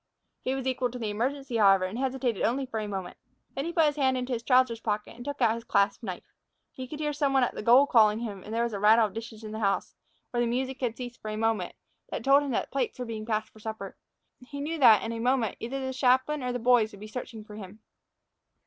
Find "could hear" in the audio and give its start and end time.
6.87-7.13